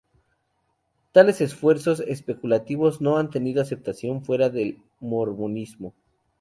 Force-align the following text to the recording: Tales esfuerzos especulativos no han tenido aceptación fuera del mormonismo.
Tales 1.11 1.41
esfuerzos 1.41 1.99
especulativos 1.99 3.01
no 3.01 3.17
han 3.17 3.29
tenido 3.29 3.61
aceptación 3.61 4.25
fuera 4.25 4.49
del 4.49 4.81
mormonismo. 4.99 5.93